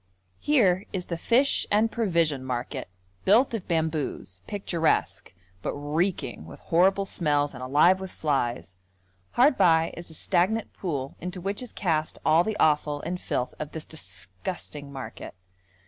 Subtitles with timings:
[0.39, 2.89] Here is the fish and provision market,
[3.23, 5.31] built of bamboos, picturesque,
[5.61, 8.73] but reeking with horrible smells and alive with flies;
[9.33, 13.53] hard by is a stagnant pool into which is cast all the offal and filth
[13.59, 15.35] of this disgusting market.